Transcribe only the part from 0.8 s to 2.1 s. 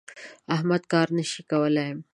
کار نه شي کولای.